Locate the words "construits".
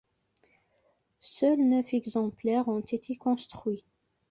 3.17-3.85